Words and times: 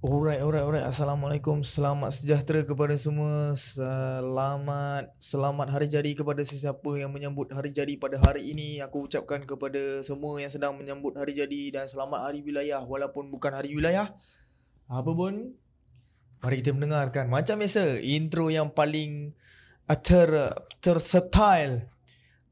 Alright, 0.00 0.40
alright, 0.40 0.64
alright. 0.64 0.88
Assalamualaikum. 0.88 1.60
Selamat 1.60 2.16
sejahtera 2.16 2.64
kepada 2.64 2.96
semua. 2.96 3.52
Selamat 3.52 5.12
selamat 5.20 5.76
hari 5.76 5.92
jadi 5.92 6.16
kepada 6.16 6.40
sesiapa 6.40 6.96
yang 6.96 7.12
menyambut 7.12 7.52
hari 7.52 7.68
jadi 7.68 8.00
pada 8.00 8.16
hari 8.16 8.48
ini. 8.48 8.80
Aku 8.80 9.04
ucapkan 9.04 9.44
kepada 9.44 10.00
semua 10.00 10.40
yang 10.40 10.48
sedang 10.48 10.72
menyambut 10.72 11.20
hari 11.20 11.36
jadi 11.36 11.76
dan 11.76 11.84
selamat 11.84 12.32
hari 12.32 12.40
wilayah 12.40 12.80
walaupun 12.80 13.28
bukan 13.28 13.52
hari 13.52 13.76
wilayah. 13.76 14.16
Apa 14.88 15.12
pun 15.12 15.52
mari 16.40 16.64
kita 16.64 16.72
mendengarkan 16.72 17.28
macam 17.28 17.60
biasa 17.60 18.00
intro 18.00 18.48
yang 18.48 18.72
paling 18.72 19.36
ter 20.00 20.48
terstyle 20.80 21.92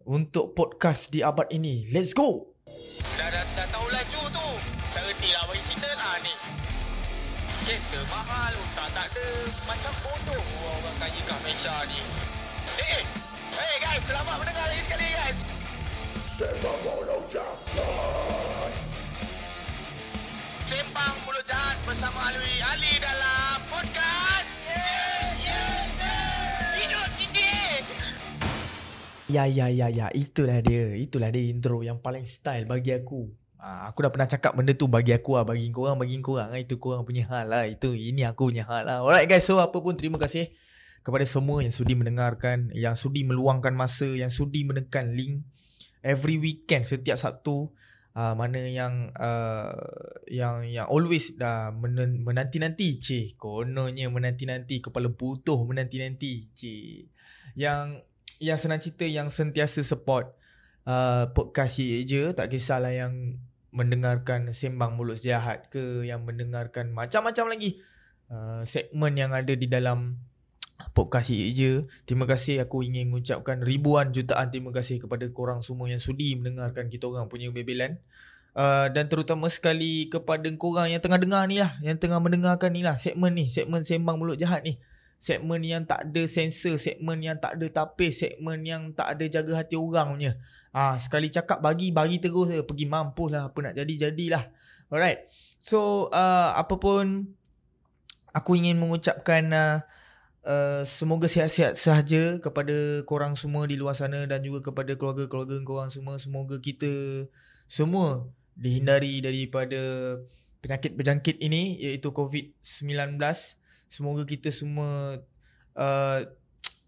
untuk 0.05 0.53
podcast 0.53 1.09
di 1.17 1.25
abad 1.25 1.49
ini. 1.49 1.89
Let's 1.97 2.13
go. 2.13 2.53
Dah, 3.17 3.33
dah, 3.33 3.45
dah 3.57 3.67
tahu 3.73 3.89
laju 3.89 4.21
tu. 4.37 4.47
Tak 4.93 5.01
reti 5.01 5.33
lah 5.33 5.49
signal 5.65 5.97
lah 5.97 6.21
ni. 6.21 6.68
Kereta 7.69 8.01
mahal, 8.09 8.57
tak 8.73 8.89
tak 8.97 9.13
ada. 9.13 9.29
Macam 9.69 9.93
bodoh 10.01 10.41
orang 10.73 10.97
kaya 11.05 11.21
kat 11.21 11.37
Malaysia 11.45 11.77
ni. 11.85 12.01
Eh, 12.81 13.05
hey 13.61 13.75
guys, 13.77 14.01
selamat 14.09 14.41
mendengar 14.41 14.73
lagi 14.73 14.89
sekali 14.89 15.05
guys. 15.13 15.37
Sembang 16.33 16.81
Mulut 21.29 21.45
Jahat 21.45 21.77
bersama 21.85 22.33
Alwi 22.33 22.57
Ali 22.65 22.97
dalam 23.05 23.61
podcast. 23.69 24.49
Yeah, 24.65 25.29
yeah, 25.37 25.77
yeah. 26.01 26.73
Hidup 26.73 27.09
tinggi. 27.21 27.85
Ya 29.29 29.45
ya 29.45 29.69
ya 29.69 29.93
ya 29.93 30.09
itulah 30.17 30.65
dia 30.65 30.97
itulah 30.97 31.29
dia 31.29 31.45
intro 31.53 31.85
yang 31.85 32.01
paling 32.01 32.25
style 32.25 32.65
bagi 32.65 32.97
aku. 32.97 33.29
Ah, 33.59 33.91
aku 33.91 34.07
dah 34.07 34.15
pernah 34.15 34.31
cakap 34.31 34.55
benda 34.55 34.71
tu 34.71 34.87
bagi 34.87 35.11
aku 35.11 35.35
lah 35.35 35.43
bagi 35.43 35.67
korang 35.75 35.99
bagi 35.99 36.15
korang 36.23 36.55
ah, 36.55 36.63
itu 36.63 36.79
korang 36.79 37.03
punya 37.03 37.27
hal 37.27 37.51
lah. 37.51 37.67
Itu 37.67 37.91
ini 37.91 38.23
aku 38.23 38.55
punya 38.55 38.63
hal 38.63 38.87
lah. 38.87 39.03
Alright 39.03 39.27
guys. 39.27 39.43
So 39.43 39.59
apa 39.59 39.75
pun 39.83 39.99
terima 39.99 40.15
kasih 40.23 40.55
kepada 41.03 41.27
semua 41.27 41.59
yang 41.67 41.75
sudi 41.75 41.99
mendengarkan 41.99 42.71
yang 42.71 42.95
sudi 42.95 43.27
meluangkan 43.27 43.75
masa 43.75 44.07
yang 44.07 44.31
sudi 44.31 44.63
menekan 44.63 45.11
link 45.19 45.43
every 46.07 46.39
weekend 46.39 46.87
setiap 46.87 47.19
Sabtu. 47.19 47.75
Uh, 48.19 48.35
mana 48.35 48.59
yang 48.67 49.15
uh, 49.15 49.75
yang 50.27 50.67
yang 50.67 50.91
always 50.91 51.39
dah 51.39 51.75
men- 51.75 52.23
menanti-nanti 52.23 52.99
cik. 52.99 53.39
Kononnya 53.39 54.07
menanti-nanti 54.07 54.79
kepala 54.79 55.11
butuh 55.11 55.59
menanti-nanti 55.67 56.51
cik. 56.55 57.11
Yang 57.59 58.07
yang 58.39 58.59
senang 58.59 58.79
cerita 58.79 59.03
yang 59.03 59.31
sentiasa 59.35 59.83
support 59.83 60.31
uh, 60.87 61.31
podcast 61.35 61.79
je 61.79 62.31
tak 62.35 62.51
kisahlah 62.51 62.95
yang 62.95 63.39
mendengarkan 63.71 64.51
sembang 64.51 64.97
mulut 64.97 65.21
jahat 65.21 65.69
ke 65.69 66.05
yang 66.09 66.25
mendengarkan 66.25 66.91
macam-macam 66.93 67.53
lagi 67.53 67.81
uh, 68.33 68.65
segmen 68.65 69.13
yang 69.17 69.37
ada 69.37 69.53
di 69.53 69.69
dalam 69.69 70.17
podcast 70.95 71.35
ye 71.35 71.51
je. 71.51 71.73
Terima 72.07 72.25
kasih 72.25 72.63
aku 72.63 72.87
ingin 72.87 73.11
mengucapkan 73.11 73.61
ribuan 73.61 74.15
jutaan 74.15 74.49
terima 74.49 74.71
kasih 74.71 75.03
kepada 75.03 75.27
korang 75.35 75.61
semua 75.61 75.91
yang 75.91 76.01
sudi 76.01 76.39
mendengarkan 76.39 76.89
kita 76.89 77.09
orang 77.09 77.29
punya 77.29 77.51
bebelan 77.53 78.01
Uh, 78.59 78.91
dan 78.91 79.07
terutama 79.07 79.47
sekali 79.47 80.11
kepada 80.11 80.51
korang 80.59 80.91
yang 80.91 80.99
tengah 80.99 81.21
dengar 81.21 81.47
ni 81.47 81.63
lah 81.63 81.79
Yang 81.79 82.09
tengah 82.09 82.19
mendengarkan 82.19 82.75
ni 82.75 82.83
lah 82.83 82.99
Segmen 82.99 83.31
ni 83.31 83.47
Segmen 83.47 83.87
Sembang 83.87 84.19
Mulut 84.19 84.35
Jahat 84.35 84.67
ni 84.67 84.81
segmen 85.19 85.61
yang 85.67 85.83
tak 85.83 86.09
ada 86.09 86.23
sensor, 86.31 86.79
segmen 86.79 87.19
yang 87.19 87.37
tak 87.43 87.59
ada 87.59 87.67
tapis, 87.83 88.23
segmen 88.23 88.63
yang 88.63 88.95
tak 88.95 89.19
ada 89.19 89.25
jaga 89.27 89.59
hati 89.59 89.75
orang 89.75 90.15
punya. 90.15 90.33
Ah, 90.71 90.95
sekali 90.95 91.27
cakap 91.27 91.59
bagi 91.59 91.91
bagi 91.91 92.23
terus 92.23 92.55
je, 92.55 92.63
pergi 92.63 92.87
mampus 92.87 93.35
lah 93.35 93.51
apa 93.51 93.59
nak 93.59 93.75
jadi 93.75 94.09
jadilah. 94.09 94.47
Alright. 94.89 95.27
So, 95.59 96.07
uh, 96.15 96.55
apa 96.55 96.79
pun 96.79 97.35
aku 98.31 98.55
ingin 98.55 98.79
mengucapkan 98.79 99.51
uh, 99.51 99.83
uh, 100.47 100.87
semoga 100.87 101.27
sihat-sihat 101.27 101.75
sahaja 101.75 102.39
kepada 102.39 103.03
korang 103.03 103.35
semua 103.35 103.67
di 103.67 103.75
luar 103.75 103.99
sana 103.99 104.23
dan 104.31 104.39
juga 104.47 104.71
kepada 104.71 104.95
keluarga-keluarga 104.95 105.59
korang 105.67 105.91
semua. 105.91 106.15
Semoga 106.23 106.63
kita 106.63 107.27
semua 107.67 108.31
dihindari 108.55 109.19
daripada 109.19 110.15
penyakit 110.63 110.95
berjangkit 110.95 111.43
ini 111.43 111.79
iaitu 111.79 112.11
COVID-19 112.15 113.19
semoga 113.89 114.23
kita 114.29 114.53
semua 114.53 115.21
uh, 115.75 116.21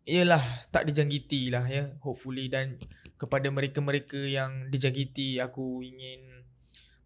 ialah 0.05 0.45
tak 0.69 0.89
dijangkiti 0.89 1.53
lah 1.53 1.65
ya. 1.67 1.93
Hopefully 2.05 2.49
dan 2.49 2.81
kepada 3.21 3.53
mereka-mereka 3.53 4.17
yang 4.17 4.73
dijangkiti 4.73 5.41
aku 5.41 5.85
ingin 5.85 6.45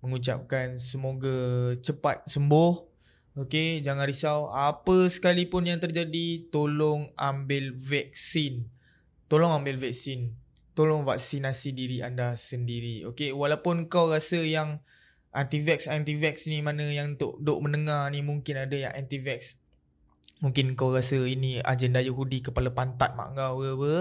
mengucapkan 0.05 0.77
semoga 0.77 1.73
cepat 1.81 2.27
sembuh. 2.29 2.95
Okey 3.35 3.83
jangan 3.83 4.07
risau. 4.07 4.51
Apa 4.51 5.11
sekalipun 5.11 5.67
yang 5.67 5.83
terjadi 5.83 6.47
tolong 6.55 7.11
ambil 7.19 7.75
vaksin. 7.75 8.71
Tolong 9.27 9.51
ambil 9.59 9.81
vaksin. 9.81 10.39
Tolong 10.75 11.07
vaksinasi 11.07 11.71
diri 11.75 11.99
anda 12.03 12.35
sendiri 12.35 13.07
okey? 13.11 13.31
Walaupun 13.31 13.87
kau 13.87 14.11
rasa 14.11 14.43
yang 14.43 14.83
anti-vax 15.35 15.91
anti-vax 15.91 16.47
ni 16.47 16.63
mana 16.63 16.87
yang 16.87 17.19
duk, 17.19 17.43
duk 17.43 17.59
mendengar 17.59 18.07
ni 18.15 18.23
mungkin 18.23 18.55
ada 18.55 18.75
yang 18.75 18.95
anti-vax 18.95 19.59
Mungkin 20.43 20.75
kau 20.75 20.91
rasa 20.91 21.21
ini 21.23 21.63
agenda 21.63 22.03
Yahudi 22.03 22.43
kepala 22.43 22.75
pantat 22.75 23.15
mak 23.15 23.39
kau 23.39 23.63
ke 23.63 23.69
apa. 23.75 23.95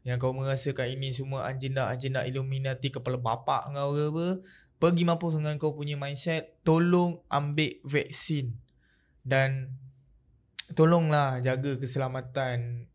Yang 0.00 0.16
kau 0.20 0.32
merasakan 0.32 0.88
ini 0.96 1.12
semua 1.12 1.44
agenda-agenda 1.44 2.24
Illuminati 2.24 2.88
kepala 2.88 3.20
bapak 3.20 3.72
kau 3.72 3.92
ke 3.96 4.04
apa. 4.12 4.26
Pergi 4.80 5.02
mampus 5.04 5.36
dengan 5.36 5.60
kau 5.60 5.76
punya 5.76 6.00
mindset 6.00 6.60
Tolong 6.64 7.20
ambil 7.28 7.80
vaksin. 7.84 8.56
Dan 9.20 9.76
Tolonglah 10.70 11.42
jaga 11.42 11.74
keselamatan 11.76 12.86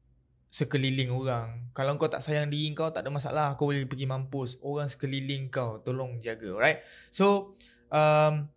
sekeliling 0.47 1.11
orang. 1.11 1.67
Kalau 1.75 1.99
kau 1.99 2.07
tak 2.07 2.23
sayang 2.23 2.47
diri 2.47 2.71
kau 2.71 2.87
tak 2.87 3.03
ada 3.03 3.11
masalah. 3.11 3.59
Kau 3.59 3.67
boleh 3.67 3.83
pergi 3.83 4.07
mampus. 4.07 4.55
Orang 4.63 4.87
sekeliling 4.87 5.51
kau 5.51 5.83
tolong 5.83 6.23
jaga 6.23 6.55
alright? 6.55 6.79
So 7.11 7.59
um, 7.91 8.47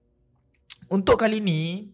Untuk 0.89 1.19
kali 1.21 1.43
ni 1.43 1.91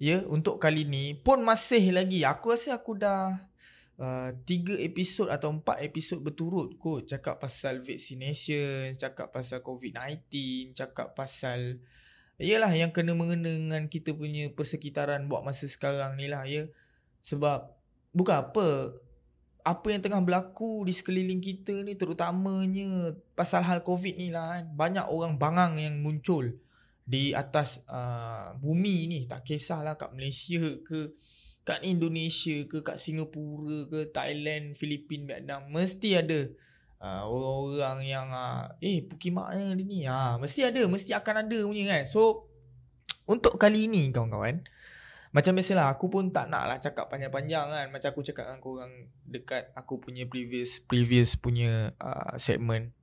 Ya, 0.00 0.24
untuk 0.24 0.56
kali 0.56 0.88
ni 0.88 1.12
pun 1.12 1.44
masih 1.44 1.92
lagi. 1.92 2.24
Aku 2.24 2.56
rasa 2.56 2.80
aku 2.80 2.96
dah 2.96 3.36
uh, 4.00 4.32
tiga 4.48 4.72
episod 4.80 5.28
atau 5.28 5.52
empat 5.52 5.84
episod 5.84 6.24
berturut 6.24 6.80
kot 6.80 7.04
cakap 7.04 7.36
pasal 7.36 7.84
vaccination, 7.84 8.96
cakap 8.96 9.28
pasal 9.28 9.60
COVID-19, 9.60 10.24
cakap 10.72 11.12
pasal 11.12 11.84
Yalah 12.40 12.72
yang 12.72 12.88
kena 12.88 13.12
mengena 13.12 13.52
dengan 13.52 13.84
kita 13.84 14.16
punya 14.16 14.48
persekitaran 14.48 15.28
buat 15.28 15.44
masa 15.44 15.68
sekarang 15.68 16.16
ni 16.16 16.24
lah 16.24 16.48
ya. 16.48 16.64
Sebab 17.20 17.68
bukan 18.16 18.36
apa 18.40 18.96
apa 19.60 19.86
yang 19.92 20.00
tengah 20.00 20.24
berlaku 20.24 20.88
di 20.88 20.96
sekeliling 20.96 21.44
kita 21.44 21.84
ni 21.84 22.00
terutamanya 22.00 23.12
pasal 23.36 23.60
hal 23.60 23.84
COVID 23.84 24.16
ni 24.16 24.32
lah 24.32 24.56
kan. 24.56 24.72
Banyak 24.72 25.12
orang 25.12 25.36
bangang 25.36 25.76
yang 25.76 26.00
muncul 26.00 26.56
di 27.10 27.34
atas 27.34 27.82
uh, 27.90 28.54
bumi 28.62 29.10
ni. 29.10 29.26
Tak 29.26 29.42
kisahlah 29.42 29.98
kat 29.98 30.14
Malaysia 30.14 30.62
ke 30.86 31.18
kat 31.66 31.82
Indonesia 31.82 32.62
ke 32.70 32.86
kat 32.86 33.02
Singapura 33.02 33.90
ke 33.90 34.14
Thailand, 34.14 34.78
Filipina, 34.78 35.34
Vietnam. 35.34 35.66
Mesti 35.74 36.22
ada 36.22 36.46
uh, 37.02 37.26
orang-orang 37.26 37.98
yang 38.06 38.26
uh, 38.30 38.70
eh 38.78 39.02
pukimaknya 39.02 39.74
dia 39.74 39.84
ni. 39.84 39.98
Ha 40.06 40.38
mesti 40.38 40.70
ada 40.70 40.86
mesti 40.86 41.10
akan 41.10 41.50
ada 41.50 41.58
punya 41.66 41.84
kan. 41.90 42.06
So 42.06 42.46
untuk 43.26 43.58
kali 43.58 43.90
ini 43.90 44.14
kawan-kawan 44.14 44.62
macam 45.30 45.54
biasalah 45.54 45.94
aku 45.94 46.10
pun 46.10 46.34
tak 46.34 46.50
nak 46.50 46.66
lah 46.66 46.78
cakap 46.82 47.06
panjang-panjang 47.06 47.66
kan. 47.70 47.86
Macam 47.90 48.08
aku 48.10 48.22
cakap 48.22 48.50
dengan 48.50 48.62
korang 48.62 48.92
dekat 49.26 49.70
aku 49.74 50.02
punya 50.02 50.26
previous 50.26 50.82
previous 50.86 51.34
punya 51.34 51.94
uh, 51.98 52.34
segment. 52.38 52.94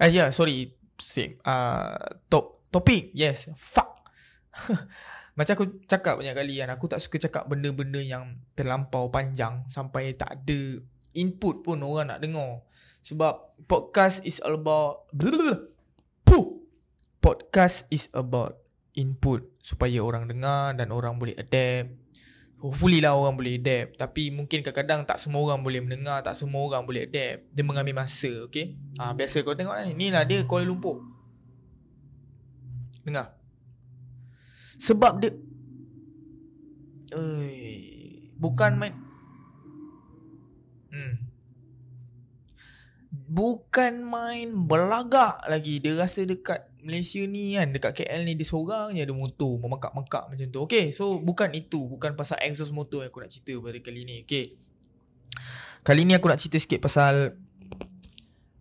Ah 0.00 0.08
uh, 0.08 0.08
ya 0.08 0.16
yeah, 0.16 0.28
sorry 0.32 0.76
seg, 0.96 1.42
uh, 1.44 1.98
top 2.32 2.63
Topik 2.74 3.14
Yes. 3.14 3.54
Fuck. 3.54 4.10
Macam 5.38 5.54
aku 5.54 5.66
cakap 5.86 6.18
banyak 6.18 6.34
kali 6.34 6.58
kan 6.58 6.74
Aku 6.74 6.90
tak 6.90 6.98
suka 6.98 7.22
cakap 7.22 7.46
benda-benda 7.46 8.02
yang 8.02 8.42
Terlampau 8.58 9.14
panjang 9.14 9.62
Sampai 9.70 10.10
tak 10.10 10.42
ada 10.42 10.82
Input 11.14 11.62
pun 11.62 11.78
orang 11.86 12.10
nak 12.10 12.18
dengar. 12.18 12.66
Sebab 13.06 13.62
Podcast 13.70 14.26
is 14.26 14.42
all 14.42 14.58
about 14.58 15.06
Puh! 16.26 16.66
Podcast 17.22 17.86
is 17.94 18.10
about 18.10 18.58
Input 18.98 19.54
Supaya 19.62 20.02
orang 20.02 20.26
dengar 20.26 20.74
Dan 20.74 20.90
orang 20.90 21.14
boleh 21.22 21.38
adapt. 21.38 21.94
Hopefully 22.58 22.98
lah 22.98 23.14
orang 23.14 23.38
boleh 23.38 23.62
adapt 23.62 24.02
Tapi 24.02 24.34
mungkin 24.34 24.66
kadang-kadang 24.66 25.06
Tak 25.06 25.22
semua 25.22 25.46
orang 25.46 25.62
boleh 25.62 25.78
mendengar 25.78 26.26
Tak 26.26 26.34
semua 26.34 26.66
orang 26.66 26.82
boleh 26.82 27.06
adapt. 27.06 27.54
Dia 27.54 27.62
mengambil 27.62 28.02
masa 28.02 28.50
Okay? 28.50 28.74
Ha, 28.98 29.14
Biasa 29.14 29.46
kau 29.46 29.54
tengok 29.54 29.78
ni. 29.86 29.94
Ni 29.94 30.06
lah 30.10 30.26
dia 30.26 30.42
Kuala 30.42 30.66
Lumpur 30.66 31.13
Dengar. 33.04 33.36
Sebab 34.80 35.22
dia 35.22 35.32
Ui, 37.14 37.62
bukan 38.34 38.74
main 38.74 38.94
hmm. 40.90 41.14
Bukan 43.14 44.02
main 44.02 44.50
belagak 44.66 45.38
lagi 45.46 45.78
Dia 45.78 45.94
rasa 45.94 46.26
dekat 46.26 46.74
Malaysia 46.84 47.24
ni 47.24 47.56
kan 47.56 47.72
dekat 47.72 47.96
KL 47.96 48.28
ni 48.28 48.36
dia 48.36 48.44
seorang 48.44 48.92
je 48.92 49.00
ada 49.00 49.16
motor 49.16 49.56
memekak-mekak 49.56 50.28
macam 50.28 50.46
tu. 50.52 50.60
Okay 50.68 50.92
so 50.92 51.16
bukan 51.16 51.48
itu 51.56 51.80
bukan 51.88 52.12
pasal 52.12 52.36
exhaust 52.44 52.76
motor 52.76 53.00
yang 53.00 53.08
aku 53.08 53.24
nak 53.24 53.32
cerita 53.32 53.56
pada 53.56 53.80
kali 53.80 54.04
ni. 54.04 54.16
Okay. 54.28 54.60
Kali 55.80 56.04
ni 56.04 56.12
aku 56.12 56.28
nak 56.28 56.36
cerita 56.36 56.60
sikit 56.60 56.84
pasal 56.84 57.40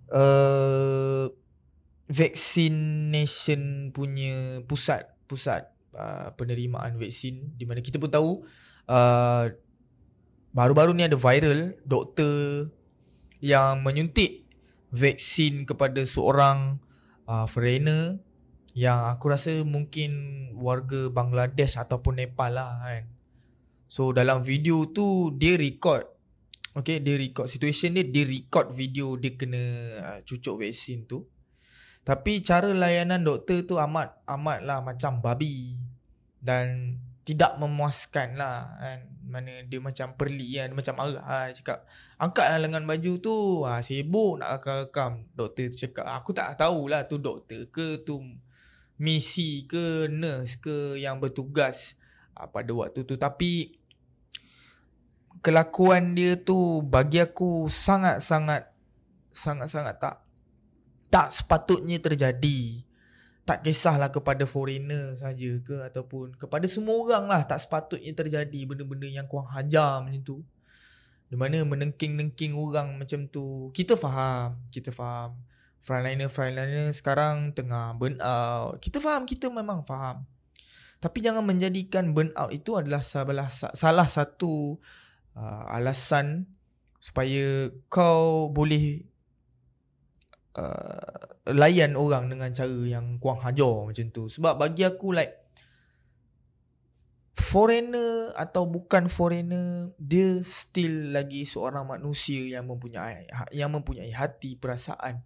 uh, 0.08 1.28
vaccination 2.08 3.92
punya 3.96 4.60
pusat 4.68 5.08
pusat 5.28 5.72
uh, 5.96 6.36
penerimaan 6.36 7.00
vaksin 7.00 7.56
di 7.56 7.64
mana 7.64 7.80
kita 7.80 7.98
pun 7.98 8.12
tahu 8.12 8.32
uh, 8.92 9.48
baru-baru 10.52 10.94
ni 10.94 11.08
ada 11.08 11.16
viral 11.16 11.74
doktor 11.88 12.70
yang 13.40 13.82
menyuntik 13.82 14.46
vaksin 14.94 15.66
kepada 15.66 16.04
seorang 16.06 16.80
uh, 17.26 17.48
foreigner 17.50 18.22
yang 18.74 19.10
aku 19.10 19.30
rasa 19.30 19.62
mungkin 19.66 20.50
warga 20.58 21.10
Bangladesh 21.10 21.78
ataupun 21.78 22.18
Nepal 22.18 22.58
lah 22.58 22.82
kan. 22.82 23.06
So 23.86 24.10
dalam 24.10 24.42
video 24.42 24.90
tu 24.90 25.30
dia 25.38 25.54
record 25.54 26.10
Okay 26.74 26.98
dia 26.98 27.14
record 27.14 27.46
situation 27.46 27.94
dia 27.94 28.02
Dia 28.02 28.26
record 28.26 28.74
video 28.74 29.14
dia 29.22 29.38
kena 29.38 29.62
uh, 30.02 30.20
cucuk 30.26 30.66
vaksin 30.66 31.06
tu 31.06 31.30
Tapi 32.04 32.44
cara 32.44 32.72
layanan 32.76 33.24
doktor 33.24 33.64
tu 33.64 33.80
amat 33.80 34.20
Amat 34.28 34.60
lah 34.64 34.84
macam 34.84 35.24
babi. 35.24 35.80
Dan 36.44 36.96
tidak 37.24 37.56
memuaskan 37.56 38.36
lah 38.36 38.76
kan. 38.80 39.00
Mana 39.24 39.64
dia 39.64 39.80
macam 39.80 40.14
perli 40.20 40.60
kan. 40.60 40.72
Dia 40.72 40.78
macam 40.78 40.94
marah 41.00 41.24
lah 41.24 41.44
Dia 41.48 41.56
cakap 41.64 41.88
Angkat 42.20 42.46
lah 42.52 42.60
lengan 42.68 42.84
baju 42.84 43.14
tu. 43.24 43.38
Ha, 43.64 43.80
Sibuk 43.80 44.44
nak 44.44 44.60
rekam 44.64 45.26
Doktor 45.32 45.72
tu 45.72 45.88
cakap. 45.88 46.06
Aku 46.20 46.36
tak 46.36 46.60
tahulah 46.60 47.08
tu 47.08 47.18
doktor 47.24 47.72
ke 47.72 48.04
tu 48.04 48.20
Misi 49.00 49.64
ke 49.66 50.12
nurse 50.12 50.60
ke 50.60 51.00
Yang 51.00 51.16
bertugas 51.24 51.96
ha, 52.36 52.46
pada 52.52 52.70
waktu 52.76 53.08
tu. 53.08 53.16
Tapi 53.16 53.84
kelakuan 55.44 56.16
dia 56.16 56.40
tu 56.40 56.80
bagi 56.80 57.20
aku 57.20 57.68
sangat-sangat 57.68 58.72
sangat-sangat 59.36 60.00
tak 60.00 60.23
tak 61.14 61.30
sepatutnya 61.30 62.02
terjadi. 62.02 62.82
Tak 63.46 63.62
kisahlah 63.62 64.10
kepada 64.10 64.50
foreigner 64.50 65.14
saja 65.14 65.62
ke 65.62 65.86
ataupun 65.86 66.34
kepada 66.34 66.66
semua 66.66 66.98
orang 66.98 67.30
lah 67.30 67.46
tak 67.46 67.62
sepatutnya 67.62 68.10
terjadi 68.18 68.60
benda-benda 68.66 69.06
yang 69.06 69.30
kurang 69.30 69.52
hajar 69.54 70.02
macam 70.02 70.26
tu. 70.26 70.38
Di 71.30 71.38
mana 71.38 71.62
menengking-nengking 71.62 72.58
orang 72.58 72.98
macam 72.98 73.30
tu. 73.30 73.70
Kita 73.78 73.94
faham, 73.94 74.58
kita 74.74 74.90
faham. 74.90 75.38
Frontliner-frontliner 75.84 76.90
sekarang 76.96 77.54
tengah 77.54 77.94
burn 77.94 78.18
out. 78.24 78.82
Kita 78.82 78.98
faham, 78.98 79.30
kita 79.30 79.54
memang 79.54 79.86
faham. 79.86 80.26
Tapi 81.04 81.20
jangan 81.20 81.44
menjadikan 81.44 82.16
burn 82.16 82.32
out 82.34 82.50
itu 82.50 82.80
adalah 82.80 83.04
salah, 83.04 83.52
salah 83.52 84.08
satu 84.08 84.80
uh, 85.36 85.64
alasan 85.68 86.48
supaya 86.98 87.68
kau 87.92 88.48
boleh 88.50 89.13
uh, 90.58 91.52
layan 91.52 91.98
orang 91.98 92.30
dengan 92.30 92.50
cara 92.54 92.80
yang 92.86 93.18
kurang 93.18 93.42
hajar 93.42 93.90
macam 93.90 94.06
tu. 94.14 94.30
Sebab 94.30 94.58
bagi 94.58 94.86
aku 94.86 95.14
like 95.14 95.34
foreigner 97.34 98.34
atau 98.38 98.70
bukan 98.70 99.10
foreigner 99.10 99.94
dia 99.98 100.42
still 100.46 101.14
lagi 101.14 101.46
seorang 101.46 101.86
manusia 101.86 102.46
yang 102.46 102.70
mempunyai 102.70 103.26
yang 103.54 103.74
mempunyai 103.74 104.14
hati 104.14 104.56
perasaan. 104.58 105.22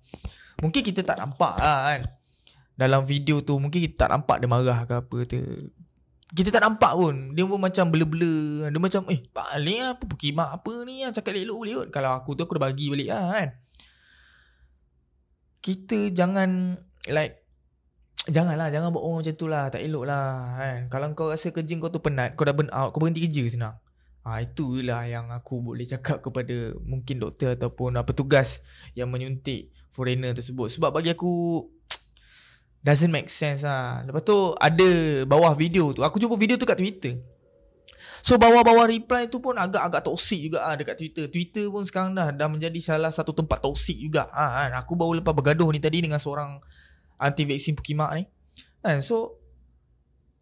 Mungkin 0.63 0.81
kita 0.81 1.03
tak 1.03 1.19
nampak 1.21 1.55
lah 1.59 1.79
kan. 1.93 2.01
Dalam 2.77 3.01
video 3.09 3.41
tu 3.41 3.57
mungkin 3.57 3.81
kita 3.81 4.05
tak 4.05 4.13
nampak 4.13 4.37
dia 4.37 4.49
marah 4.49 4.85
ke 4.85 4.93
apa 5.01 5.17
tu 5.25 5.41
kita 6.27 6.51
tak 6.51 6.59
nampak 6.59 6.91
pun 6.91 7.31
Dia 7.31 7.47
pun 7.47 7.55
macam 7.55 7.87
bela-bela 7.87 8.67
Dia 8.67 8.79
macam 8.83 9.07
Eh 9.07 9.23
balik 9.31 9.79
lah 9.79 9.89
Apa 9.95 10.03
perkimak 10.11 10.49
apa 10.59 10.73
ni 10.83 11.07
Cakap 11.07 11.31
elok 11.31 11.57
boleh 11.63 11.73
kot 11.79 11.87
Kalau 11.87 12.11
aku 12.19 12.35
tu 12.35 12.43
aku 12.43 12.59
dah 12.59 12.67
bagi 12.67 12.91
balik 12.91 13.09
lah 13.15 13.25
kan 13.31 13.49
Kita 15.67 16.15
jangan 16.15 16.79
Like 17.11 17.43
Janganlah 18.35 18.71
Jangan 18.71 18.95
buat 18.95 19.03
orang 19.03 19.19
macam 19.19 19.35
tu 19.35 19.47
lah 19.51 19.67
Tak 19.67 19.83
elok 19.83 20.07
lah 20.07 20.55
kan. 20.55 20.79
Kalau 20.87 21.11
kau 21.11 21.27
rasa 21.27 21.51
kerja 21.51 21.75
kau 21.75 21.91
tu 21.91 21.99
penat 21.99 22.39
Kau 22.39 22.47
dah 22.47 22.55
burn 22.55 22.71
out 22.71 22.95
Kau 22.95 23.03
berhenti 23.03 23.27
kerja 23.27 23.51
senang. 23.51 23.75
Ha, 24.27 24.43
itulah 24.43 25.07
yang 25.07 25.31
aku 25.31 25.63
boleh 25.63 25.87
cakap 25.87 26.19
kepada 26.19 26.75
mungkin 26.83 27.15
doktor 27.15 27.55
ataupun 27.55 27.95
petugas 28.03 28.59
yang 28.91 29.07
menyuntik 29.07 29.71
foreigner 29.95 30.35
tersebut. 30.35 30.67
Sebab 30.67 30.91
bagi 30.91 31.15
aku 31.15 31.63
Doesn't 32.83 33.11
make 33.11 33.31
sense 33.31 33.63
lah. 33.63 34.03
Lepas 34.03 34.27
tu 34.27 34.51
ada 34.59 34.89
bawah 35.23 35.55
video 35.55 35.95
tu 35.95 36.03
Aku 36.03 36.19
jumpa 36.19 36.35
video 36.35 36.59
tu 36.59 36.67
kat 36.67 36.75
Twitter 36.75 37.36
So 38.21 38.37
bawah-bawah 38.37 38.87
reply 38.87 39.27
tu 39.27 39.41
pun 39.41 39.57
agak-agak 39.57 40.05
toxic 40.05 40.39
juga 40.39 40.65
ah 40.65 40.77
dekat 40.77 40.95
Twitter. 40.97 41.25
Twitter 41.27 41.65
pun 41.67 41.83
sekarang 41.83 42.13
dah 42.13 42.29
dah 42.29 42.47
menjadi 42.47 42.77
salah 42.79 43.09
satu 43.09 43.33
tempat 43.33 43.59
toxic 43.59 43.97
juga. 43.97 44.29
Ah 44.31 44.65
kan. 44.65 44.77
Aku 44.85 44.93
baru 44.93 45.19
lepas 45.19 45.33
bergaduh 45.33 45.69
ni 45.73 45.81
tadi 45.81 46.05
dengan 46.05 46.21
seorang 46.21 46.61
anti 47.17 47.43
vaksin 47.43 47.73
pukimak 47.73 48.11
ni. 48.17 48.23
Kan. 48.85 49.01
So 49.01 49.41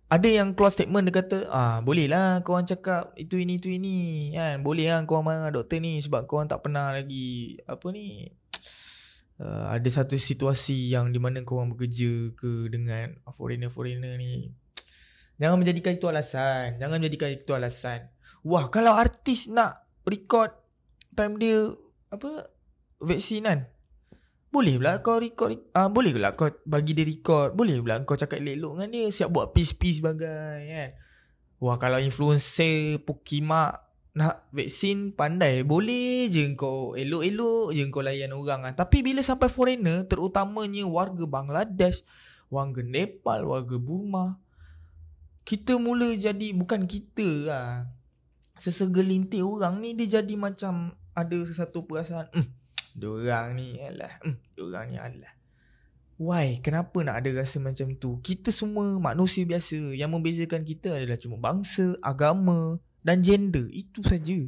ada 0.05 0.29
yang 0.29 0.53
keluar 0.53 0.69
statement 0.69 1.09
dia 1.09 1.17
kata, 1.17 1.37
ah 1.49 1.77
boleh 1.81 2.05
lah 2.05 2.45
kau 2.45 2.53
orang 2.53 2.69
cakap 2.69 3.09
itu 3.17 3.41
ini 3.41 3.57
itu 3.57 3.73
ini 3.73 4.31
kan. 4.37 4.61
Boleh 4.61 4.93
lah 4.93 5.01
kau 5.09 5.25
marah 5.25 5.49
doktor 5.49 5.81
ni 5.81 5.97
sebab 5.97 6.29
kau 6.29 6.37
orang 6.37 6.51
tak 6.51 6.61
pernah 6.61 6.93
lagi 6.93 7.57
apa 7.65 7.87
ni 7.89 8.29
uh, 9.41 9.73
ada 9.73 9.89
satu 9.89 10.13
situasi 10.13 10.93
yang 10.93 11.09
di 11.09 11.19
mana 11.19 11.41
kau 11.41 11.57
orang 11.57 11.73
bekerja 11.73 12.31
ke 12.37 12.69
dengan 12.69 13.17
foreigner-foreigner 13.33 14.15
ni 14.19 14.53
jangan 15.39 15.57
menjadikan 15.59 15.95
itu 15.95 16.07
alasan. 16.07 16.79
Jangan 16.79 16.95
menjadikan 16.99 17.29
itu 17.31 17.51
alasan. 17.51 17.99
Wah 18.45 18.69
kalau 18.69 18.93
artis 18.93 19.49
nak 19.49 19.85
record 20.05 20.53
time 21.17 21.39
dia 21.41 21.73
apa 22.13 22.51
vaksin 23.01 23.47
kan? 23.47 23.59
Boleh 24.53 24.79
pula 24.79 25.03
kau 25.03 25.19
record 25.19 25.51
uh, 25.75 25.91
boleh 25.91 26.15
pula 26.15 26.37
kau 26.37 26.47
bagi 26.63 26.95
dia 26.95 27.03
record. 27.03 27.57
Boleh 27.57 27.81
pula 27.83 27.99
kau 28.07 28.15
cakap 28.15 28.39
elok 28.39 28.79
dengan 28.79 28.89
dia 28.93 29.11
siap 29.11 29.29
buat 29.33 29.51
peace-peace 29.51 29.99
bagai 29.99 30.59
kan? 30.71 30.89
Wah 31.59 31.75
kalau 31.75 31.99
influencer 31.99 33.03
pukimak 33.03 33.83
nak 34.15 34.47
vaksin 34.55 35.11
pandai. 35.11 35.67
Boleh 35.67 36.31
je 36.31 36.55
kau 36.55 36.95
elok-elok 36.95 37.75
je 37.75 37.83
kau 37.91 37.99
layan 37.99 38.31
orang 38.31 38.63
kan. 38.71 38.73
Tapi 38.87 39.03
bila 39.03 39.19
sampai 39.19 39.51
foreigner 39.51 40.07
terutamanya 40.07 40.87
warga 40.87 41.27
Bangladesh, 41.27 42.07
warga 42.47 42.79
Nepal, 42.79 43.43
warga 43.43 43.75
Burma 43.75 44.44
kita 45.45 45.77
mula 45.77 46.17
jadi 46.17 46.51
bukan 46.57 46.89
kita 46.89 47.29
lah. 47.45 47.69
Sesegelintir 48.57 49.45
orang 49.45 49.79
ni 49.79 49.93
dia 49.93 50.19
jadi 50.19 50.33
macam 50.33 50.97
ada 51.15 51.37
sesuatu 51.47 51.87
perasaan 51.87 52.27
hmm, 52.31 52.47
dia 52.99 53.07
orang 53.07 53.55
ni 53.55 53.79
adalah 53.79 54.19
hmm, 54.23 54.35
dia 54.55 54.61
orang 54.63 54.85
ni 54.91 54.97
adalah 54.99 55.33
Why? 56.15 56.63
Kenapa 56.63 56.95
nak 57.03 57.19
ada 57.19 57.43
rasa 57.43 57.59
macam 57.59 57.91
tu? 57.99 58.23
Kita 58.23 58.47
semua 58.47 58.87
manusia 59.03 59.43
biasa 59.43 59.91
Yang 59.99 60.15
membezakan 60.15 60.63
kita 60.63 60.95
adalah 60.95 61.19
cuma 61.19 61.35
bangsa, 61.35 61.99
agama, 61.99 62.79
dan 63.03 63.19
gender 63.19 63.67
itu 63.75 63.99
saja. 63.99 64.47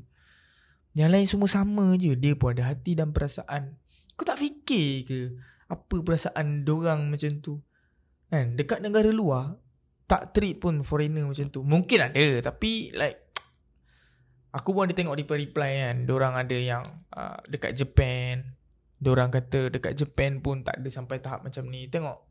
Yang 0.96 1.10
lain 1.12 1.28
semua 1.28 1.50
sama 1.52 1.86
je. 2.00 2.16
Dia 2.16 2.40
pun 2.40 2.56
ada 2.56 2.72
hati 2.72 2.96
dan 2.96 3.12
perasaan. 3.12 3.76
Kau 4.16 4.24
tak 4.24 4.40
fikir 4.40 4.88
ke 5.04 5.20
apa 5.68 5.96
perasaan 6.08 6.64
orang 6.64 7.12
macam 7.12 7.36
tu? 7.44 7.60
Kan 8.32 8.56
dekat 8.56 8.80
negara 8.80 9.12
luar 9.12 9.60
tak 10.08 10.32
treat 10.32 10.58
pun 10.58 10.82
foreigner 10.82 11.28
macam 11.28 11.52
tu. 11.52 11.62
Mungkin 11.62 12.00
ada 12.00 12.28
tapi 12.40 12.96
like 12.96 13.36
aku 14.56 14.72
pun 14.72 14.88
ada 14.88 14.96
tengok 14.96 15.20
reply-reply 15.20 15.72
kan. 15.84 15.96
Diorang 16.08 16.34
ada 16.40 16.58
yang 16.58 16.84
uh, 17.12 17.38
dekat 17.46 17.76
Japan. 17.76 18.56
Diorang 18.98 19.30
kata 19.30 19.70
dekat 19.70 19.94
Japan 19.94 20.42
pun 20.42 20.66
tak 20.66 20.82
ada 20.82 20.90
sampai 20.90 21.22
tahap 21.22 21.46
macam 21.46 21.68
ni. 21.70 21.86
Tengok 21.86 22.28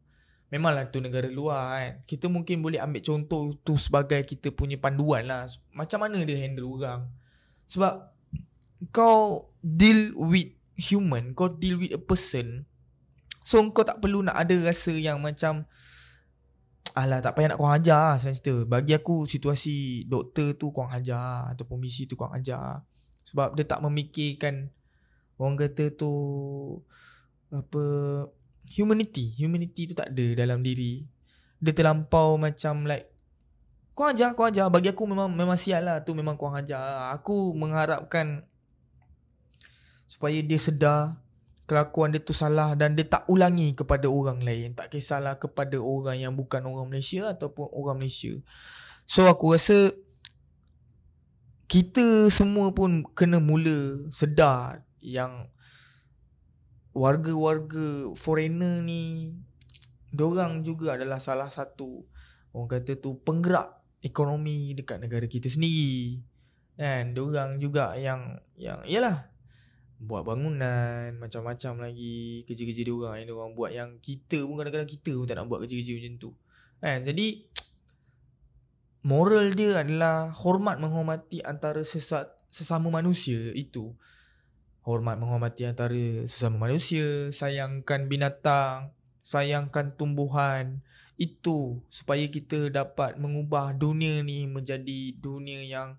Memanglah 0.46 0.86
tu 0.94 1.02
negara 1.02 1.26
luar 1.26 1.62
kan 1.74 1.92
Kita 2.06 2.30
mungkin 2.30 2.62
boleh 2.62 2.78
ambil 2.78 3.02
contoh 3.02 3.58
tu 3.66 3.74
sebagai 3.74 4.22
kita 4.22 4.54
punya 4.54 4.78
panduan 4.78 5.26
lah 5.26 5.50
Macam 5.74 6.06
mana 6.06 6.22
dia 6.22 6.38
handle 6.38 6.70
orang 6.70 7.10
Sebab 7.66 8.14
Kau 8.94 9.50
deal 9.58 10.14
with 10.14 10.54
human 10.78 11.34
Kau 11.34 11.50
deal 11.50 11.82
with 11.82 11.90
a 11.90 11.98
person 11.98 12.62
So 13.42 13.58
kau 13.74 13.82
tak 13.82 13.98
perlu 13.98 14.22
nak 14.22 14.38
ada 14.38 14.54
rasa 14.70 14.94
yang 14.94 15.18
macam 15.18 15.66
Alah 16.96 17.20
tak 17.20 17.36
payah 17.36 17.52
nak 17.52 17.60
kurang 17.60 17.76
ajar 17.76 18.16
lah 18.16 18.64
Bagi 18.64 18.96
aku 18.96 19.28
situasi 19.28 20.08
doktor 20.08 20.56
tu 20.56 20.72
kurang 20.72 20.96
ajar 20.96 21.52
Ataupun 21.52 21.76
misi 21.76 22.08
tu 22.08 22.16
kurang 22.16 22.32
ajar. 22.40 22.80
Sebab 23.28 23.52
dia 23.52 23.68
tak 23.68 23.84
memikirkan 23.84 24.72
Orang 25.36 25.60
kata 25.60 25.92
tu 25.92 26.12
Apa 27.52 27.84
humanity. 28.70 29.34
Humanity 29.38 29.92
tu 29.92 29.94
tak 29.94 30.10
ada 30.10 30.26
dalam 30.34 30.62
diri. 30.62 31.06
Dia 31.62 31.72
terlampau 31.72 32.36
macam 32.36 32.84
like 32.84 33.14
kau 33.96 34.12
ajar 34.12 34.36
kau 34.36 34.44
ajar. 34.44 34.68
Bagi 34.68 34.92
aku 34.92 35.08
memang 35.08 35.32
memang 35.32 35.56
sial 35.56 35.88
lah 35.88 36.04
tu 36.04 36.12
memang 36.12 36.36
kau 36.36 36.52
ajar. 36.52 37.16
Aku 37.16 37.56
mengharapkan 37.56 38.44
supaya 40.04 40.36
dia 40.44 40.60
sedar 40.60 41.16
kelakuan 41.66 42.14
dia 42.14 42.22
tu 42.22 42.30
salah 42.32 42.78
dan 42.78 42.94
dia 42.94 43.04
tak 43.06 43.26
ulangi 43.26 43.74
kepada 43.74 44.06
orang 44.06 44.40
lain. 44.40 44.72
Tak 44.72 44.94
kisahlah 44.94 45.36
kepada 45.36 45.76
orang 45.76 46.22
yang 46.22 46.32
bukan 46.32 46.62
orang 46.64 46.88
Malaysia 46.88 47.34
ataupun 47.34 47.68
orang 47.74 48.00
Malaysia. 48.00 48.38
So 49.06 49.26
aku 49.26 49.54
rasa 49.54 49.94
kita 51.66 52.30
semua 52.30 52.70
pun 52.70 53.02
kena 53.14 53.42
mula 53.42 54.06
sedar 54.14 54.86
yang 55.02 55.50
warga-warga 56.94 58.14
foreigner 58.16 58.80
ni 58.80 59.34
Diorang 60.16 60.64
juga 60.64 60.96
adalah 60.96 61.20
salah 61.20 61.52
satu 61.52 62.06
Orang 62.56 62.72
kata 62.72 62.96
tu 62.96 63.20
penggerak 63.20 63.68
ekonomi 64.00 64.72
dekat 64.72 65.04
negara 65.04 65.28
kita 65.28 65.52
sendiri 65.52 66.24
Kan 66.78 67.12
Diorang 67.12 67.60
juga 67.60 67.92
yang 68.00 68.40
Yang 68.56 68.80
Yalah 68.88 69.35
Buat 69.96 70.28
bangunan 70.28 71.16
Macam-macam 71.16 71.88
lagi 71.88 72.44
Kerja-kerja 72.44 72.82
diorang 72.84 73.16
Yang 73.20 73.28
diorang 73.32 73.52
buat 73.56 73.70
Yang 73.72 73.90
kita 74.04 74.44
pun 74.44 74.54
kadang-kadang 74.60 74.90
kita 74.90 75.10
pun 75.16 75.24
tak 75.24 75.36
nak 75.40 75.46
buat 75.48 75.60
kerja-kerja 75.64 75.92
macam 75.96 76.14
tu. 76.20 76.30
Kan? 76.80 76.98
Jadi 77.04 77.26
Moral 79.10 79.56
dia 79.56 79.80
adalah 79.80 80.30
Hormat 80.36 80.76
menghormati 80.78 81.40
antara 81.40 81.80
sesat 81.80 82.28
Sesama 82.52 82.92
manusia 82.92 83.52
Itu. 83.56 83.96
Hormat 84.84 85.16
menghormati 85.16 85.64
antara 85.64 86.28
sesama 86.28 86.68
manusia 86.68 87.32
Sayangkan 87.32 88.06
binatang 88.12 88.96
sayangkan 89.26 89.98
tumbuhan 89.98 90.86
itu 91.18 91.82
supaya 91.90 92.22
kita 92.30 92.70
dapat 92.70 93.18
mengubah 93.18 93.74
dunia 93.74 94.22
ni 94.22 94.46
menjadi 94.46 95.18
dunia 95.18 95.66
yang 95.66 95.98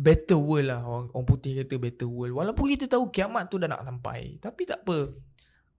better 0.00 0.40
world 0.40 0.72
lah. 0.72 0.80
Orang, 0.80 1.12
orang 1.12 1.26
putih 1.28 1.60
kata 1.60 1.76
better 1.76 2.08
world. 2.08 2.32
Walaupun 2.32 2.64
kita 2.72 2.88
tahu 2.88 3.12
kiamat 3.12 3.52
tu 3.52 3.60
dah 3.60 3.68
nak 3.68 3.84
sampai. 3.84 4.40
Tapi 4.40 4.62
tak 4.64 4.80
apa. 4.88 5.12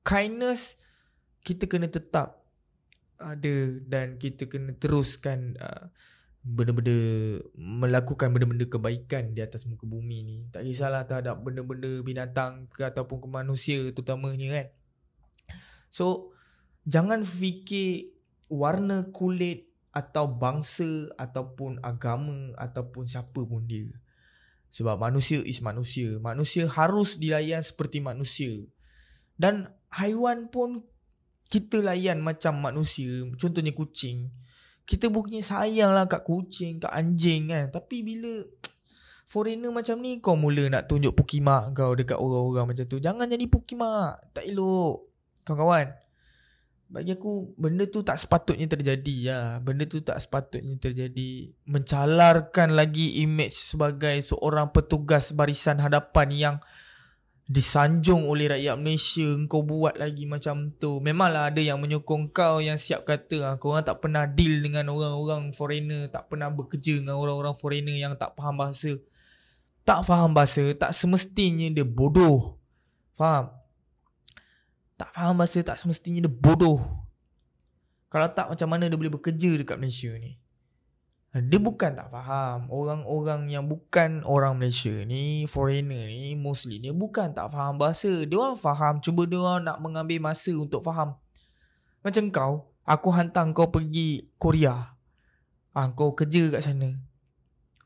Kindness 0.06 0.78
kita 1.42 1.66
kena 1.66 1.90
tetap 1.90 2.46
ada 3.18 3.56
dan 3.86 4.22
kita 4.22 4.46
kena 4.46 4.78
teruskan 4.78 5.58
uh, 5.58 5.90
benda-benda 6.42 6.98
melakukan 7.54 8.34
benda-benda 8.34 8.66
kebaikan 8.66 9.34
di 9.34 9.42
atas 9.42 9.66
muka 9.66 9.86
bumi 9.86 10.18
ni. 10.26 10.38
Tak 10.54 10.66
kisahlah 10.66 11.06
terhadap 11.10 11.42
benda-benda 11.42 12.02
binatang 12.02 12.70
ke 12.70 12.86
ataupun 12.86 13.26
ke 13.26 13.28
manusia 13.30 13.78
terutamanya 13.94 14.48
kan? 14.62 14.68
So 15.94 16.34
jangan 16.86 17.22
fikir 17.26 18.14
warna 18.50 19.10
kulit 19.14 19.70
atau 19.94 20.26
bangsa 20.26 21.12
ataupun 21.20 21.84
agama 21.84 22.58
ataupun 22.58 23.06
siapa 23.06 23.42
pun 23.46 23.66
dia. 23.70 23.92
Sebab 24.72 24.96
manusia 24.96 25.44
is 25.44 25.60
manusia. 25.60 26.16
Manusia 26.24 26.64
harus 26.66 27.20
dilayan 27.20 27.60
seperti 27.60 28.00
manusia. 28.00 28.64
Dan 29.36 29.68
haiwan 29.92 30.48
pun 30.48 30.88
kita 31.52 31.84
layan 31.84 32.24
macam 32.24 32.64
manusia. 32.64 33.28
Contohnya 33.36 33.76
kucing. 33.76 34.32
Kita 34.88 35.12
bukannya 35.12 35.44
sayang 35.44 35.92
lah 35.92 36.08
kat 36.08 36.24
kucing, 36.24 36.80
kat 36.80 36.92
anjing 36.96 37.52
kan. 37.52 37.68
Tapi 37.68 38.00
bila 38.00 38.48
foreigner 39.28 39.72
macam 39.76 40.00
ni 40.00 40.24
kau 40.24 40.40
mula 40.40 40.68
nak 40.72 40.88
tunjuk 40.88 41.16
pukimak 41.16 41.72
kau 41.76 41.92
dekat 41.92 42.16
orang-orang 42.16 42.72
macam 42.72 42.86
tu. 42.88 43.04
Jangan 43.04 43.28
jadi 43.28 43.46
pukimak. 43.52 44.32
Tak 44.32 44.48
elok. 44.48 45.12
Kawan-kawan 45.44 45.92
bagi 46.92 47.16
aku 47.16 47.56
benda 47.56 47.88
tu 47.88 48.04
tak 48.04 48.20
sepatutnya 48.20 48.68
terjadi 48.68 49.16
ya. 49.16 49.40
Benda 49.64 49.88
tu 49.88 50.04
tak 50.04 50.20
sepatutnya 50.20 50.76
terjadi. 50.76 51.56
Mencalarkan 51.64 52.76
lagi 52.76 53.24
image 53.24 53.56
sebagai 53.56 54.20
seorang 54.20 54.76
petugas 54.76 55.32
barisan 55.32 55.80
hadapan 55.80 56.28
yang 56.36 56.56
disanjung 57.48 58.28
oleh 58.28 58.52
rakyat 58.52 58.76
Malaysia. 58.76 59.24
Kau 59.48 59.64
buat 59.64 59.96
lagi 59.96 60.28
macam 60.28 60.68
tu. 60.76 61.00
Memanglah 61.00 61.48
ada 61.48 61.64
yang 61.64 61.80
menyokong 61.80 62.36
kau 62.36 62.60
yang 62.60 62.76
siap 62.76 63.08
kata 63.08 63.40
ah, 63.48 63.54
kau 63.56 63.72
orang 63.72 63.88
tak 63.88 64.04
pernah 64.04 64.28
deal 64.28 64.60
dengan 64.60 64.92
orang-orang 64.92 65.56
foreigner, 65.56 66.12
tak 66.12 66.28
pernah 66.28 66.52
bekerja 66.52 67.00
dengan 67.00 67.16
orang-orang 67.16 67.56
foreigner 67.56 67.96
yang 68.04 68.20
tak 68.20 68.36
faham 68.36 68.60
bahasa. 68.60 69.00
Tak 69.88 70.04
faham 70.04 70.36
bahasa, 70.36 70.76
tak 70.76 70.92
semestinya 70.92 71.72
dia 71.72 71.88
bodoh. 71.88 72.60
Faham? 73.16 73.61
Tak 75.02 75.18
faham 75.18 75.34
bahasa 75.42 75.66
tak 75.66 75.82
semestinya 75.82 76.22
dia 76.22 76.30
bodoh. 76.30 76.78
Kalau 78.14 78.30
tak 78.30 78.54
macam 78.54 78.70
mana 78.70 78.86
dia 78.86 78.94
boleh 78.94 79.10
bekerja 79.10 79.58
dekat 79.58 79.82
Malaysia 79.82 80.14
ni. 80.14 80.38
Dia 81.34 81.58
bukan 81.58 81.96
tak 81.98 82.12
faham. 82.14 82.70
Orang-orang 82.70 83.50
yang 83.50 83.66
bukan 83.66 84.22
orang 84.28 84.62
Malaysia 84.62 84.94
ni, 85.08 85.50
foreigner 85.50 86.06
ni, 86.06 86.38
mostly 86.38 86.78
ni 86.78 86.94
bukan 86.94 87.34
tak 87.34 87.50
faham 87.50 87.82
bahasa. 87.82 88.28
Dia 88.28 88.38
orang 88.38 88.60
faham, 88.60 89.02
cuba 89.02 89.26
dia 89.26 89.42
orang 89.42 89.66
nak 89.66 89.82
mengambil 89.82 90.22
masa 90.22 90.54
untuk 90.54 90.86
faham. 90.86 91.18
Macam 92.06 92.28
kau, 92.30 92.54
aku 92.86 93.10
hantar 93.16 93.48
kau 93.58 93.72
pergi 93.74 94.28
Korea. 94.38 94.94
Ah, 95.72 95.88
kau 95.96 96.14
kerja 96.14 96.52
kat 96.52 96.62
sana. 96.62 97.00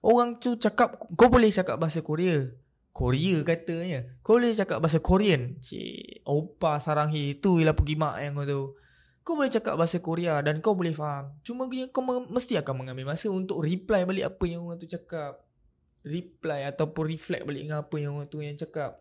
Orang 0.02 0.42
tu 0.42 0.58
cakap, 0.58 0.98
kau 1.14 1.30
boleh 1.30 1.54
cakap 1.54 1.78
bahasa 1.78 2.02
Korea. 2.02 2.50
Korea 2.96 3.44
katanya. 3.44 4.08
Kau 4.24 4.40
boleh 4.40 4.56
cakap 4.56 4.80
bahasa 4.80 5.04
Korean. 5.04 5.60
Cik, 5.60 6.24
opa 6.24 6.80
sarang 6.80 7.12
hi. 7.12 7.36
Itu 7.36 7.60
ialah 7.60 7.76
pergi 7.76 8.00
mak 8.00 8.24
yang 8.24 8.40
tu. 8.48 8.72
Kau 9.20 9.36
boleh 9.36 9.52
cakap 9.52 9.76
bahasa 9.76 10.00
Korea 10.00 10.40
dan 10.40 10.64
kau 10.64 10.80
boleh 10.80 10.96
faham. 10.96 11.36
Cuma 11.44 11.68
kau 11.92 12.04
mesti 12.32 12.56
akan 12.56 12.88
mengambil 12.88 13.12
masa 13.12 13.28
untuk 13.28 13.60
reply 13.60 14.08
balik 14.08 14.32
apa 14.32 14.44
yang 14.48 14.64
orang 14.64 14.80
tu 14.80 14.88
cakap. 14.88 15.44
Reply 16.08 16.72
ataupun 16.72 17.04
reflect 17.12 17.44
balik 17.44 17.68
dengan 17.68 17.84
apa 17.84 17.96
yang 18.00 18.16
orang 18.16 18.32
tu 18.32 18.40
yang 18.40 18.56
cakap. 18.56 18.96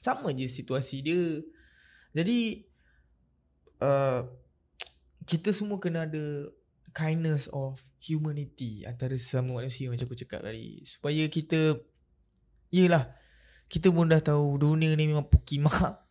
Sama 0.00 0.32
je 0.32 0.48
situasi 0.48 1.04
dia. 1.04 1.44
Jadi, 2.16 2.64
uh, 3.84 4.24
kita 5.28 5.52
semua 5.52 5.76
kena 5.76 6.08
ada 6.08 6.48
kindness 6.96 7.52
of 7.52 7.76
humanity 8.00 8.88
antara 8.88 9.12
sesama 9.20 9.60
manusia 9.60 9.92
macam 9.92 10.08
aku 10.08 10.16
cakap 10.16 10.40
tadi. 10.40 10.80
Supaya 10.88 11.28
kita 11.28 11.76
Yelah 12.68 13.04
Kita 13.68 13.88
pun 13.88 14.08
dah 14.08 14.20
tahu 14.20 14.60
Dunia 14.60 14.92
ni 14.94 15.08
memang 15.08 15.28
pukimak 15.28 16.04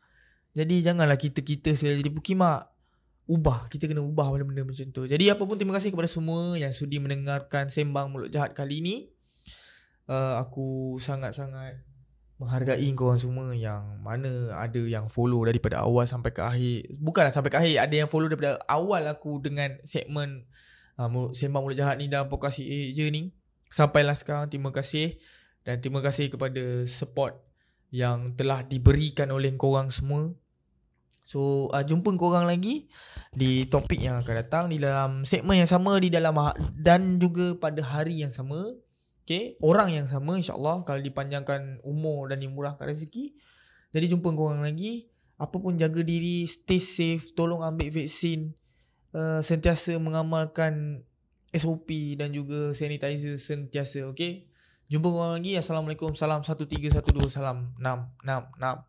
Jadi 0.58 0.82
janganlah 0.82 1.18
kita-kita 1.18 1.78
Saya 1.78 1.98
jadi 1.98 2.10
pukimak 2.10 2.70
Ubah 3.28 3.68
Kita 3.68 3.86
kena 3.92 4.02
ubah 4.02 4.32
benda-benda 4.32 4.64
macam 4.64 4.88
tu. 4.96 5.04
Jadi 5.04 5.28
apa 5.28 5.44
pun 5.44 5.60
terima 5.60 5.76
kasih 5.76 5.92
kepada 5.92 6.10
semua 6.10 6.56
Yang 6.56 6.84
sudi 6.84 6.98
mendengarkan 6.98 7.68
Sembang 7.68 8.10
Mulut 8.10 8.32
Jahat 8.32 8.56
kali 8.56 8.80
ni 8.82 8.96
uh, 10.10 10.42
Aku 10.42 10.98
sangat-sangat 10.98 11.84
Menghargai 12.38 12.88
korang 12.94 13.20
semua 13.20 13.52
Yang 13.52 13.84
mana 14.00 14.56
ada 14.56 14.82
yang 14.82 15.12
follow 15.12 15.44
Daripada 15.44 15.84
awal 15.84 16.08
sampai 16.08 16.32
ke 16.32 16.42
akhir. 16.42 16.96
Bukanlah 16.98 17.34
sampai 17.34 17.52
ke 17.52 17.58
akhir 17.60 17.76
Ada 17.84 17.96
yang 18.06 18.10
follow 18.10 18.32
daripada 18.32 18.62
awal 18.72 19.04
aku 19.12 19.44
Dengan 19.44 19.76
segmen 19.84 20.48
uh, 20.96 21.10
Sembang 21.36 21.68
Mulut 21.68 21.78
Jahat 21.78 22.00
ni 22.00 22.08
Dalam 22.08 22.32
podcast 22.32 22.64
je 22.64 23.06
ni. 23.12 23.36
Sampailah 23.68 24.16
sekarang 24.16 24.48
Terima 24.48 24.72
kasih 24.72 25.20
dan 25.68 25.84
terima 25.84 26.00
kasih 26.00 26.32
kepada 26.32 26.88
support 26.88 27.44
yang 27.92 28.32
telah 28.40 28.64
diberikan 28.64 29.28
oleh 29.36 29.52
korang 29.60 29.92
semua. 29.92 30.32
So, 31.28 31.68
uh, 31.76 31.84
jumpa 31.84 32.16
korang 32.16 32.48
lagi 32.48 32.88
di 33.36 33.68
topik 33.68 34.00
yang 34.00 34.24
akan 34.24 34.36
datang 34.48 34.66
di 34.72 34.80
dalam 34.80 35.28
segmen 35.28 35.60
yang 35.60 35.68
sama 35.68 36.00
di 36.00 36.08
dalam 36.08 36.40
ha- 36.40 36.56
dan 36.72 37.20
juga 37.20 37.52
pada 37.60 37.84
hari 37.84 38.24
yang 38.24 38.32
sama. 38.32 38.64
Okay, 39.28 39.60
orang 39.60 39.92
yang 39.92 40.08
sama 40.08 40.40
insyaAllah 40.40 40.88
kalau 40.88 41.04
dipanjangkan 41.04 41.84
umur 41.84 42.32
dan 42.32 42.40
dimurahkan 42.40 42.88
rezeki. 42.88 43.36
Jadi 43.92 44.06
jumpa 44.08 44.32
korang 44.32 44.64
lagi. 44.64 45.12
Apa 45.36 45.60
pun 45.60 45.76
jaga 45.76 46.00
diri, 46.00 46.48
stay 46.48 46.80
safe, 46.80 47.36
tolong 47.36 47.60
ambil 47.60 47.92
vaksin. 47.92 48.56
Uh, 49.12 49.44
sentiasa 49.44 50.00
mengamalkan 50.00 51.04
SOP 51.52 52.16
dan 52.16 52.32
juga 52.32 52.72
sanitizer 52.72 53.36
sentiasa, 53.36 54.08
okay? 54.08 54.47
Jumpa 54.88 55.12
korang 55.12 55.36
lagi. 55.36 55.60
Assalamualaikum. 55.60 56.16
Salam 56.16 56.48
1312. 56.48 57.28
Salam 57.28 57.76
666. 57.76 58.87